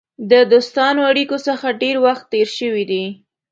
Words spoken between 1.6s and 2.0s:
ډېر